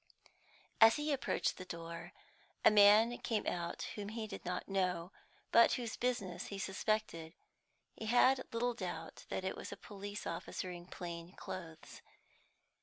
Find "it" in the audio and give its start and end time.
9.43-9.55